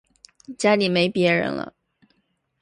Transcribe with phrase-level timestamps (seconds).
[0.57, 1.75] 家里没別人了